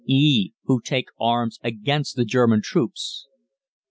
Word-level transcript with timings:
(e) 0.07 0.51
Who 0.63 0.81
take 0.81 1.09
arms 1.19 1.59
against 1.63 2.15
the 2.15 2.25
German 2.25 2.63
troops. 2.63 3.27